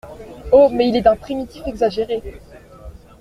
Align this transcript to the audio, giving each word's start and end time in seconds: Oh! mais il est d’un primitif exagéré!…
Oh! 0.51 0.67
mais 0.73 0.89
il 0.89 0.95
est 0.95 1.03
d’un 1.03 1.15
primitif 1.15 1.61
exagéré!… 1.67 2.23